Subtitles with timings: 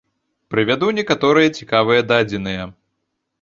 [0.53, 2.63] Прывяду некаторыя цікавыя дадзеныя.